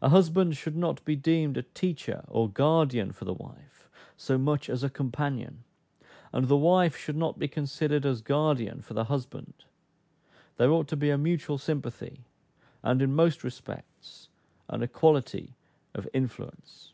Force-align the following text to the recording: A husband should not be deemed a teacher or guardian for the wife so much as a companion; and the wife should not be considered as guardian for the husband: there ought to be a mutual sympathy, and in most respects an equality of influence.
A 0.00 0.10
husband 0.10 0.56
should 0.56 0.76
not 0.76 1.04
be 1.04 1.16
deemed 1.16 1.56
a 1.56 1.64
teacher 1.64 2.22
or 2.28 2.48
guardian 2.48 3.10
for 3.10 3.24
the 3.24 3.32
wife 3.34 3.88
so 4.16 4.38
much 4.38 4.70
as 4.70 4.84
a 4.84 4.88
companion; 4.88 5.64
and 6.32 6.46
the 6.46 6.56
wife 6.56 6.96
should 6.96 7.16
not 7.16 7.36
be 7.36 7.48
considered 7.48 8.06
as 8.06 8.20
guardian 8.22 8.80
for 8.80 8.94
the 8.94 9.02
husband: 9.06 9.54
there 10.56 10.70
ought 10.70 10.86
to 10.86 10.96
be 10.96 11.10
a 11.10 11.18
mutual 11.18 11.58
sympathy, 11.58 12.20
and 12.84 13.02
in 13.02 13.12
most 13.12 13.42
respects 13.42 14.28
an 14.68 14.84
equality 14.84 15.56
of 15.94 16.08
influence. 16.14 16.92